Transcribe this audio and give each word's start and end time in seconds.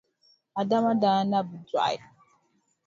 Adama, 0.59 0.91
n 0.95 0.99
daa 1.01 1.21
na 1.29 1.39
bi 1.47 1.57
dɔɣi 1.71 1.95
a. 2.05 2.09